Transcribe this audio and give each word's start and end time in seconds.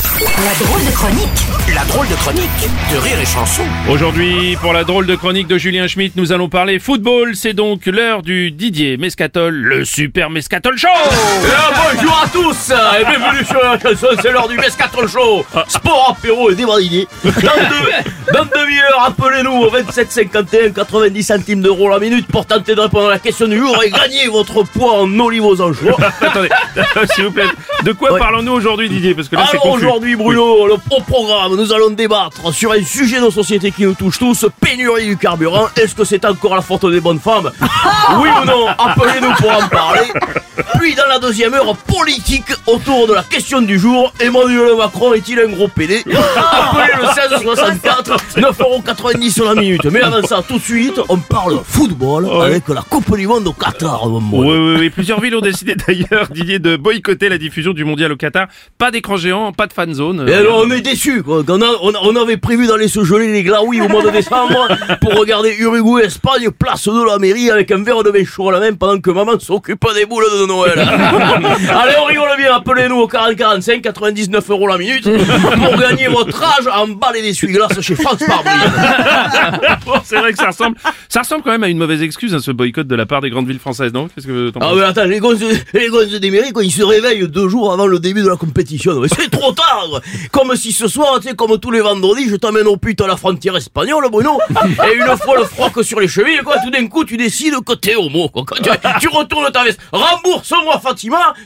La 0.00 0.54
drôle 0.64 0.84
de 0.86 0.90
chronique 0.92 1.74
La 1.74 1.84
drôle 1.84 2.06
de 2.08 2.14
chronique 2.14 2.48
de 2.92 2.96
Rire 2.98 3.18
et 3.20 3.26
Chanson. 3.26 3.62
Aujourd'hui, 3.90 4.56
pour 4.62 4.72
la 4.72 4.84
drôle 4.84 5.06
de 5.06 5.16
chronique 5.16 5.48
de 5.48 5.58
Julien 5.58 5.88
Schmitt, 5.88 6.14
nous 6.14 6.30
allons 6.32 6.48
parler 6.48 6.78
football. 6.78 7.34
C'est 7.34 7.54
donc 7.54 7.86
l'heure 7.86 8.22
du 8.22 8.52
Didier 8.52 8.96
Mescatol, 8.98 9.52
le 9.54 9.84
super 9.84 10.30
Mescatol 10.30 10.78
Show 10.78 10.86
Eh, 11.44 11.96
bonjour 11.96 12.22
à 12.24 12.28
tous 12.28 12.70
et 12.70 13.04
bienvenue 13.04 13.44
sur 13.44 13.60
la 13.60 13.78
chanson, 13.80 14.06
c'est 14.22 14.30
l'heure 14.30 14.48
du 14.48 14.56
Mescatron 14.58 15.08
Show 15.08 15.44
Sport, 15.66 16.16
apéro 16.18 16.50
et 16.50 16.54
débat 16.54 16.78
d'idées 16.80 17.08
Dans 17.24 17.30
deux, 17.32 18.32
dans 18.32 18.44
demi-heure, 18.44 19.02
appelez-nous 19.06 19.52
au 19.64 19.70
27 19.70 20.10
51 20.12 20.70
90 20.70 21.22
centimes 21.24 21.62
d'euros 21.62 21.88
la 21.90 21.98
minute 21.98 22.26
pour 22.28 22.46
tenter 22.46 22.74
de 22.76 22.80
répondre 22.80 23.08
à 23.08 23.10
la 23.10 23.18
question 23.18 23.48
du 23.48 23.58
jour 23.58 23.82
et 23.82 23.90
gagner 23.90 24.28
votre 24.28 24.62
poids 24.62 25.00
en 25.00 25.18
olive 25.18 25.44
aux 25.44 25.60
anchois 25.60 25.96
Attendez, 26.20 26.48
s'il 27.14 27.24
vous 27.24 27.32
plaît, 27.32 27.44
de 27.84 27.92
quoi 27.92 28.12
Ouais. 28.12 28.18
parlons-nous 28.20 28.52
aujourd'hui 28.52 28.88
Didier? 28.88 29.14
Parce 29.14 29.28
que 29.28 29.36
là 29.36 29.46
c'est. 29.50 29.58
Aujourd'hui 29.80 30.16
Bruno, 30.16 30.66
le, 30.66 30.74
au 30.74 31.00
programme, 31.00 31.56
nous 31.56 31.72
allons 31.72 31.90
débattre 31.90 32.52
sur 32.52 32.72
un 32.72 32.82
sujet 32.84 33.20
de 33.20 33.30
société 33.30 33.70
qui 33.70 33.84
nous 33.84 33.94
touche 33.94 34.18
tous, 34.18 34.46
pénurie 34.60 35.06
du 35.06 35.16
carburant. 35.16 35.68
Est-ce 35.76 35.94
que 35.94 36.04
c'est 36.04 36.24
encore 36.24 36.54
la 36.54 36.60
faute 36.60 36.86
des 36.90 37.00
bonnes 37.00 37.20
femmes? 37.20 37.50
Oui 38.20 38.28
ou 38.42 38.44
non? 38.44 38.66
Appelez-nous 38.68 39.32
pour 39.34 39.50
en 39.50 39.68
parler. 39.68 40.08
Puis 40.78 40.94
dans 40.94 41.06
la 41.10 41.18
deuxième 41.18 41.54
heure, 41.54 41.76
politique 41.76 42.44
autour 42.68 43.08
de 43.08 43.14
la 43.14 43.24
question 43.24 43.60
du 43.60 43.80
jour, 43.80 44.12
Emmanuel 44.20 44.76
Macron 44.78 45.12
est-il 45.12 45.40
un 45.40 45.48
gros 45.48 45.66
PD 45.66 46.04
Appelez 46.06 46.92
le 46.96 47.02
1664, 47.02 48.16
9,90€ 48.36 49.32
sur 49.32 49.44
la 49.46 49.60
minute. 49.60 49.84
Mais 49.86 50.02
avant 50.02 50.22
ça, 50.22 50.40
tout 50.46 50.58
de 50.58 50.62
suite, 50.62 51.00
on 51.08 51.18
parle 51.18 51.60
football 51.66 52.28
avec 52.42 52.68
la 52.68 52.82
Coupe 52.82 53.16
du 53.16 53.26
Monde 53.26 53.48
au 53.48 53.52
Qatar. 53.52 54.06
Oui, 54.06 54.20
oui, 54.32 54.76
oui. 54.78 54.90
Plusieurs 54.90 55.20
villes 55.20 55.34
ont 55.34 55.40
décidé 55.40 55.74
d'ailleurs, 55.86 56.28
Didier, 56.30 56.60
de 56.60 56.76
boycotter 56.76 57.28
la 57.28 57.38
diffusion 57.38 57.72
du 57.72 57.84
mondial 57.84 58.12
au 58.12 58.16
Qatar. 58.16 58.46
Pas 58.78 58.92
d'écran 58.92 59.16
géant, 59.16 59.52
pas 59.52 59.66
de 59.66 59.72
fan 59.72 59.92
zone. 59.92 60.28
Et 60.28 60.34
alors 60.34 60.62
on 60.64 60.70
est 60.70 60.80
déçus 60.80 61.24
quoi. 61.24 61.42
On, 61.48 61.60
a- 61.60 61.78
on, 61.82 62.16
avait 62.16 62.36
prévu 62.36 62.68
d'aller 62.68 62.86
se 62.86 63.02
geler 63.02 63.32
les 63.32 63.42
glaouis 63.42 63.80
au 63.80 63.88
mois 63.88 64.04
de 64.04 64.10
décembre 64.10 64.68
pour 65.00 65.14
regarder 65.14 65.56
Uruguay 65.58 66.04
Espagne 66.04 66.50
place 66.50 66.86
de 66.86 67.04
la 67.04 67.18
mairie 67.18 67.50
avec 67.50 67.72
un 67.72 67.82
verre 67.82 68.04
de 68.04 68.10
vin 68.10 68.24
chaud 68.24 68.48
à 68.50 68.52
la 68.52 68.60
main 68.60 68.74
pendant 68.74 69.00
que 69.00 69.10
maman 69.10 69.38
s'occupe 69.40 69.84
des 69.94 70.06
boules 70.06 70.24
de 70.40 70.46
Noël. 70.46 70.78
Allez 71.70 71.94
on 72.00 72.04
rigole 72.04 72.28
bien, 72.36 72.54
appelez-nous 72.54 72.96
au 72.96 73.06
40 73.06 73.36
45 73.36 73.82
99 73.82 74.50
euros 74.50 74.66
la 74.66 74.78
minute 74.78 75.04
pour 75.04 75.76
gagner 75.76 76.08
votre 76.08 76.42
âge 76.42 76.68
en 76.72 76.86
et 77.14 77.22
d'essuie-glace 77.22 77.80
chez 77.80 77.94
France 77.94 78.18
Parbouille. 78.26 78.50
Bon, 79.86 79.94
c'est 80.04 80.16
vrai 80.16 80.32
que 80.32 80.38
ça 80.38 80.48
ressemble, 80.48 80.76
ça 81.08 81.20
ressemble 81.20 81.42
quand 81.42 81.50
même 81.50 81.64
à 81.64 81.68
une 81.68 81.78
mauvaise 81.78 82.02
excuse, 82.02 82.34
hein, 82.34 82.38
ce 82.40 82.50
boycott 82.50 82.86
de 82.86 82.94
la 82.94 83.06
part 83.06 83.20
des 83.20 83.30
grandes 83.30 83.48
villes 83.48 83.58
françaises, 83.58 83.92
non? 83.92 84.08
Qu'est-ce 84.08 84.26
que 84.26 84.52
Ah 84.60 84.72
mais 84.74 84.82
attends, 84.82 85.04
les 85.04 85.18
gosses, 85.18 85.40
les 85.72 86.20
des 86.20 86.30
mairies, 86.30 86.52
quoi, 86.52 86.64
ils 86.64 86.70
se 86.70 86.82
réveillent 86.82 87.28
deux 87.28 87.48
jours 87.48 87.72
avant 87.72 87.86
le 87.86 87.98
début 87.98 88.22
de 88.22 88.28
la 88.28 88.36
compétition. 88.36 89.02
C'est 89.06 89.30
trop 89.30 89.52
tard 89.52 89.86
quoi. 89.90 90.00
Comme 90.30 90.54
si 90.56 90.72
ce 90.72 90.88
soir, 90.88 91.18
tu 91.20 91.28
sais, 91.28 91.34
comme 91.34 91.58
tous 91.58 91.70
les 91.70 91.80
vendredis, 91.80 92.28
je 92.28 92.36
t'emmène 92.36 92.66
au 92.66 92.76
pute 92.76 93.00
à 93.00 93.06
la 93.06 93.16
frontière 93.16 93.56
espagnole, 93.56 94.04
Bruno. 94.10 94.38
Et 94.50 94.96
une 94.96 95.16
fois 95.16 95.36
le 95.38 95.44
froc 95.44 95.82
sur 95.84 96.00
les 96.00 96.08
chevilles, 96.08 96.40
quoi, 96.44 96.56
tout 96.62 96.70
d'un 96.70 96.86
coup, 96.86 97.04
tu 97.04 97.16
décides 97.16 97.54
que 97.64 97.74
t'es 97.74 97.96
homo, 97.96 98.28
quoi. 98.28 98.44
Quand 98.46 98.56
tu, 98.56 98.70
tu 99.00 99.08
retournes 99.08 99.50
ta 99.52 99.64
veste. 99.64 99.80
Rembourse-moi, 99.92 100.80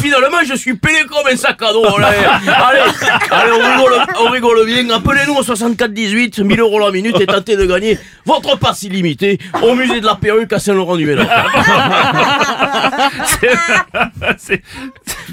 Finalement, 0.00 0.38
je 0.48 0.54
suis 0.54 0.74
pelé 0.74 1.04
comme 1.08 1.26
un 1.32 1.36
sac 1.36 1.60
à 1.62 1.72
dos. 1.72 1.84
Allez, 1.84 2.16
allez, 2.46 2.80
allez, 3.30 3.52
on 3.52 3.58
rigole, 3.58 4.06
on 4.20 4.30
rigole 4.30 4.66
bien. 4.66 4.88
Appelez-nous 4.90 5.34
au 5.34 5.42
64 5.42 5.92
18, 5.92 6.38
1000 6.40 6.60
euros 6.60 6.78
la 6.78 6.90
minute 6.90 7.20
et 7.20 7.26
tentez 7.26 7.56
de 7.56 7.66
gagner 7.66 7.98
votre 8.24 8.58
passe 8.58 8.82
illimité 8.82 9.38
au 9.62 9.74
musée 9.74 10.00
de 10.00 10.06
la 10.06 10.14
perruque 10.16 10.52
à 10.52 10.58
Saint-Laurent-du-Ménard. 10.58 11.26
c'est 14.38 14.62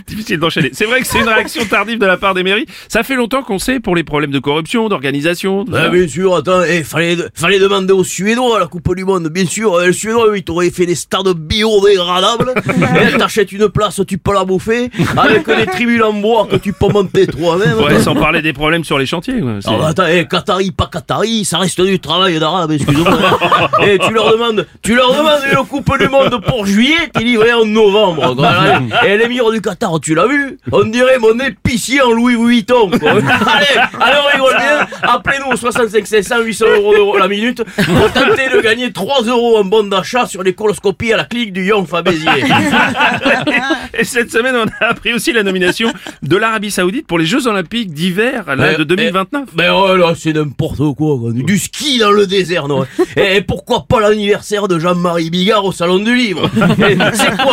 difficile 0.07 0.38
d'enchaîner. 0.39 0.72
C'est 0.73 0.85
vrai 0.85 1.01
que 1.01 1.07
c'est 1.07 1.19
une 1.19 1.28
réaction 1.28 1.63
tardive 1.66 2.00
de 2.00 2.06
la 2.06 2.17
part 2.17 2.34
des 2.34 2.44
mairies. 2.44 2.66
Ça 2.88 3.03
fait 3.03 3.16
longtemps 3.16 3.44
qu'on 3.44 3.59
sait 3.59 3.79
pour 3.79 3.95
les 3.95 4.03
problèmes 4.03 4.31
de 4.31 4.39
corruption, 4.39 4.89
d'organisation. 4.89 5.66
Ah, 5.73 5.89
bien 5.89 6.07
sûr, 6.07 6.35
attends, 6.35 6.63
eh, 6.63 6.83
fallait, 6.83 7.17
fallait 7.33 7.59
demander 7.59 7.94
aux 7.94 8.03
Suédois 8.03 8.57
à 8.57 8.59
la 8.59 8.67
Coupe 8.67 8.94
du 8.95 9.06
Monde, 9.06 9.28
bien 9.29 9.45
sûr. 9.45 9.81
Eh, 9.81 9.88
Les 9.88 9.94
Suédois, 9.94 10.38
ils 10.38 10.44
t'auraient 10.44 10.69
fait 10.72 10.85
des 10.85 10.95
stades 10.95 11.28
biodégradables. 11.35 12.53
Et 13.13 13.17
t'achètes 13.17 13.51
une 13.51 13.69
place, 13.69 14.01
tu 14.07 14.17
peux 14.17 14.33
la 14.33 14.45
bouffer, 14.45 14.89
avec 15.17 15.45
des 15.47 15.66
tribunes 15.66 16.03
en 16.03 16.13
bois 16.13 16.47
que 16.50 16.56
tu 16.57 16.73
peux 16.73 16.88
monter 16.88 17.28
toi-même. 17.28 17.78
Ouais, 17.79 18.00
sans 18.00 18.16
parler 18.16 18.41
des 18.41 18.53
problèmes 18.53 18.83
sur 18.83 18.97
les 18.97 19.06
chantiers. 19.06 19.39
quoi. 19.39 19.53
Ah 19.66 19.72
bah 19.78 19.88
attends, 19.89 20.06
eh, 20.09 20.28
Qatari, 20.28 20.72
pas 20.72 20.88
Qatari, 20.91 21.45
ça 21.45 21.57
reste 21.57 21.81
du 21.81 22.00
travail 22.00 22.39
d'arabe, 22.39 22.72
excuse-moi. 22.72 23.39
Et 23.88 23.97
tu 24.00 24.13
leur 24.13 24.31
demandes, 24.31 24.66
tu 24.81 24.95
leur 24.95 25.12
demandes 25.13 25.41
une 25.51 25.66
coupe 25.67 25.97
du 26.00 26.07
monde 26.07 26.41
pour 26.45 26.66
juillet, 26.66 27.09
t'es 27.13 27.23
livré 27.23 27.53
en 27.53 27.62
novembre. 27.66 28.35
quoi. 28.35 28.53
Et 29.07 29.18
l'émir 29.18 29.50
du 29.51 29.62
Qatar, 29.62 30.00
tu 30.00 30.16
l'as 30.16 30.28
vu 30.28 30.57
On 30.72 30.85
dirait 30.85 31.19
mon 31.19 31.38
épicier 31.40 32.01
en 32.01 32.12
Louis 32.12 32.35
Vuitton. 32.35 32.90
quoi. 32.90 33.12
allez, 33.12 33.66
allez, 34.00 34.18
on 34.22 34.31
rigole 34.38 34.57
bien. 34.57 34.88
Appelez-nous 35.03 35.53
au 35.53 35.56
65 35.56 36.06
500 36.07 36.41
800 36.41 36.66
euros 36.97 37.18
la 37.18 37.28
minute 37.28 37.63
pour 37.63 38.12
tenter 38.12 38.50
de 38.53 38.62
gagner 38.62 38.91
3 38.91 39.24
euros 39.24 39.57
en 39.57 39.63
bon 39.63 39.84
d'achat 39.84 40.25
sur 40.25 40.44
les 40.44 40.53
coloscopies 40.53 41.13
à 41.13 41.18
la 41.18 41.25
clinique 41.25 41.53
du 41.53 41.66
Young 41.66 41.88
Fabézier. 41.88 42.29
Et 43.97 44.03
cette 44.03 44.31
semaine, 44.31 44.56
on 44.56 44.66
a 44.84 44.90
appris 44.90 45.13
aussi 45.13 45.31
la 45.34 45.44
nomination 45.44 45.91
de 46.22 46.38
l'Arabie 46.38 46.72
Saoudite 46.72 47.07
pour 47.07 47.19
les 47.19 47.25
Jeux 47.25 47.47
Olympiques 47.47 47.94
d'hiver 47.94 48.45
de 48.78 48.84
2029. 48.84 49.50
Mais 49.57 49.69
oh 49.69 49.95
là, 49.95 50.13
c'est 50.18 50.34
n'importe 50.34 50.78
quoi, 50.78 51.18
quoi. 51.19 51.31
Du 51.31 51.57
ski 51.57 52.00
dans 52.00 52.12
le 52.12 52.25
désert, 52.28 52.68
non 52.68 52.85
Et 53.16 53.41
pourquoi 53.41 53.85
pas 53.88 54.00
l'anniversaire 54.00 54.68
de 54.68 54.80
Jean-Marie 54.80 55.30
Bigard 55.30 55.66
au 55.66 55.72
Salon 55.72 56.00
du 56.00 56.16
Livre 56.16 56.50
C'est 57.13 57.38
quoi 57.38 57.53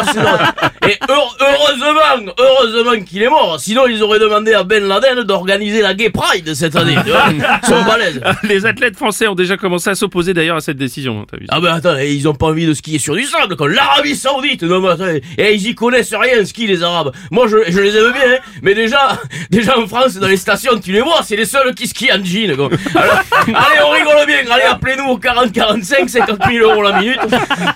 Et 0.89 0.97
heure- 1.11 1.37
heureusement, 1.41 2.33
heureusement 2.39 3.05
qu'il 3.05 3.23
est 3.23 3.29
mort. 3.29 3.59
Sinon, 3.61 3.87
ils 3.87 4.03
auraient 4.03 4.19
demandé 4.19 4.55
à 4.55 4.65
Ben 4.65 4.87
Laden 4.87 5.23
d'organiser 5.25 5.83
la 5.83 5.95
Gay 5.95 6.11
Pride 6.11 6.55
cette 6.55 6.77
année. 6.77 6.97
Ils 7.07 7.43
sont 7.69 7.83
balèzes. 7.83 8.21
Les 8.45 8.67
athlètes 8.67 8.97
français 8.97 9.27
ont 9.29 9.35
déjà 9.35 9.57
commencé 9.57 9.91
à 9.91 9.95
s'opposer 9.95 10.35
d'ailleurs 10.35 10.57
à 10.57 10.61
cette 10.61 10.77
décision. 10.79 11.21
hein, 11.33 11.37
vu 11.39 11.47
Ah 11.51 11.61
ben 11.61 11.75
attends, 11.75 11.97
ils 11.99 12.27
ont 12.29 12.35
pas 12.35 12.47
envie 12.47 12.67
de 12.67 12.75
skier 12.75 12.99
sur 12.99 13.15
du 13.15 13.25
sable 13.25 13.57
comme 13.57 13.69
l'Arabie 13.73 14.17
Saoudite. 14.17 14.63
Non 14.63 14.81
mais 14.81 14.89
attends, 14.91 15.09
et 15.39 15.55
ils 15.55 15.69
y 15.69 15.75
connaissent 15.75 16.15
rien 16.15 16.45
ski 16.45 16.67
les 16.67 16.83
Arabes. 16.83 17.13
Moi 17.31 17.47
je, 17.49 17.57
je 17.71 17.81
les 17.81 17.97
aime 17.97 18.13
bien, 18.13 18.23
hein, 18.37 18.39
mais 18.63 18.75
déjà, 18.75 19.19
déjà 19.51 19.79
en 19.79 19.87
France 19.87 20.15
dans 20.17 20.29
les 20.29 20.37
stations 20.37 20.79
tu 20.81 20.93
les 20.93 21.01
vois, 21.03 21.21
c'est 21.23 21.37
les 21.37 21.45
seuls 21.45 21.75
qui 21.75 21.87
skient 21.87 22.13
en 22.13 22.25
jean. 22.25 22.57
quoi. 22.57 22.69
Alors, 22.95 23.21
allez 23.47 23.81
on 23.87 23.91
rigole 23.91 24.27
bien, 24.27 24.39
allez 24.51 24.65
appelez-nous 24.65 25.05
au 25.11 25.19
40 25.19 25.53
45 25.53 26.09
50 26.09 26.39
000 26.51 26.69
euros 26.71 26.83
la 26.83 26.99
minute 27.01 27.19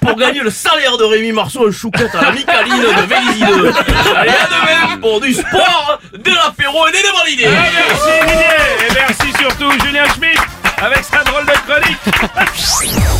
pour 0.00 0.16
gagner 0.16 0.40
le 0.40 0.50
salaire 0.50 0.96
de 0.96 1.04
Rémi 1.04 1.32
Marceau 1.32 1.68
en 1.68 1.72
chouquette 1.72 2.03
à 2.12 2.22
la 2.22 2.32
Micaline 2.32 2.76
de 2.76 3.62
2. 3.62 3.72
Allez 4.16 4.30
à 4.30 4.46
demain 4.46 4.98
pour 5.00 5.20
du 5.20 5.32
sport, 5.32 6.00
de 6.12 6.30
l'apéro 6.30 6.86
et 6.88 6.92
des 6.92 6.98
débats 6.98 7.24
d'idées. 7.26 7.48
Ah, 7.48 7.62
merci 7.88 8.10
Didier 8.26 8.88
Et 8.88 8.94
merci 8.94 9.32
surtout 9.38 9.70
Julien 9.84 10.04
Schmitt 10.14 10.40
avec 10.82 11.04
sa 11.04 11.22
drôle 11.24 11.46
de 11.46 11.52
chronique 11.66 13.04